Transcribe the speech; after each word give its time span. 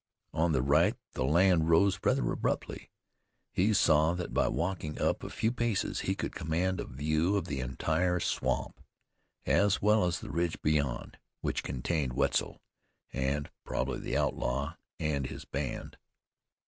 On 0.33 0.51
the 0.51 0.63
right 0.63 0.95
the 1.13 1.23
land 1.23 1.69
rose 1.69 1.99
rather 2.03 2.31
abruptly. 2.31 2.89
He 3.53 3.71
saw 3.71 4.13
that 4.15 4.33
by 4.33 4.47
walking 4.47 4.99
up 4.99 5.23
a 5.23 5.29
few 5.29 5.51
paces 5.51 5.99
he 5.99 6.15
could 6.15 6.33
command 6.33 6.79
a 6.79 6.85
view 6.85 7.35
of 7.35 7.45
the 7.45 7.59
entire 7.59 8.19
swamp, 8.19 8.81
as 9.45 9.79
well 9.79 10.05
as 10.05 10.19
the 10.19 10.31
ridge 10.31 10.59
beyond, 10.63 11.19
which 11.41 11.61
contained 11.61 12.13
Wetzel, 12.13 12.63
and, 13.13 13.51
probably, 13.63 13.99
the 13.99 14.17
outlaw 14.17 14.73
and 14.99 15.27
his 15.27 15.45
band. 15.45 15.97